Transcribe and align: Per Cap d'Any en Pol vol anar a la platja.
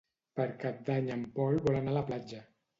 Per 0.39 0.47
Cap 0.63 0.79
d'Any 0.87 1.13
en 1.17 1.27
Pol 1.37 1.63
vol 1.69 1.81
anar 1.85 1.95
a 1.95 1.97
la 2.01 2.05
platja. 2.11 2.45